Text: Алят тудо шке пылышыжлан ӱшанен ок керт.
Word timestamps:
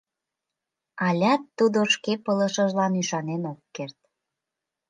Алят 1.07 1.41
тудо 1.57 1.79
шке 1.93 2.13
пылышыжлан 2.23 2.93
ӱшанен 3.01 3.43
ок 3.51 3.59
керт. 3.75 3.97